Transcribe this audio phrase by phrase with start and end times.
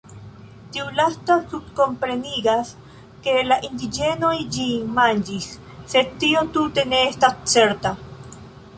[0.75, 2.71] Tiu lasta subkomprenigas,
[3.27, 5.49] ke la indiĝenoj ĝin manĝis,
[5.95, 7.99] sed tio tute ne estas certa.